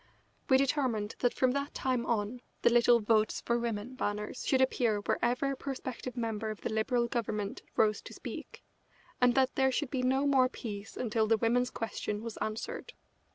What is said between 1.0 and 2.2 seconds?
that from that time